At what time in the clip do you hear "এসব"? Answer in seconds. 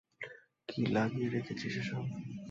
1.81-2.03